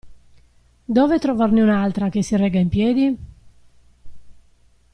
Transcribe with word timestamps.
Dove 0.83 1.19
trovarne 1.19 1.61
un'altra, 1.61 2.09
che 2.09 2.23
si 2.23 2.35
regga 2.35 2.57
in 2.57 2.69
piedi? 2.69 3.17